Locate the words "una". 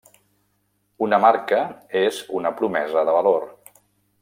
1.07-1.19, 2.41-2.53